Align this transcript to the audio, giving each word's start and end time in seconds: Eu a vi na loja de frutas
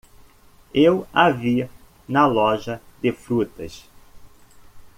Eu 0.87 0.95
a 1.13 1.29
vi 1.29 1.69
na 2.07 2.25
loja 2.25 2.81
de 3.03 3.11
frutas 3.11 3.85